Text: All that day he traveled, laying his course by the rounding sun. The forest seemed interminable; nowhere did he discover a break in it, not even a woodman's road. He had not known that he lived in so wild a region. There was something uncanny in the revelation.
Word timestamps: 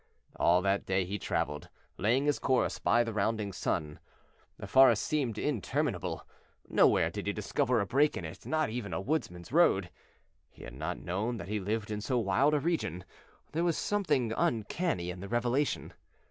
All 0.35 0.63
that 0.63 0.87
day 0.87 1.05
he 1.05 1.19
traveled, 1.19 1.69
laying 1.99 2.25
his 2.25 2.39
course 2.39 2.79
by 2.79 3.03
the 3.03 3.13
rounding 3.13 3.53
sun. 3.53 3.99
The 4.57 4.65
forest 4.65 5.03
seemed 5.03 5.37
interminable; 5.37 6.25
nowhere 6.67 7.11
did 7.11 7.27
he 7.27 7.33
discover 7.33 7.79
a 7.79 7.85
break 7.85 8.17
in 8.17 8.25
it, 8.25 8.43
not 8.47 8.71
even 8.71 8.93
a 8.95 8.99
woodman's 8.99 9.51
road. 9.51 9.91
He 10.49 10.63
had 10.63 10.73
not 10.73 10.97
known 10.97 11.37
that 11.37 11.49
he 11.49 11.59
lived 11.59 11.91
in 11.91 12.01
so 12.01 12.17
wild 12.17 12.55
a 12.55 12.59
region. 12.59 13.05
There 13.51 13.63
was 13.63 13.77
something 13.77 14.33
uncanny 14.35 15.11
in 15.11 15.19
the 15.19 15.29
revelation. 15.29 15.93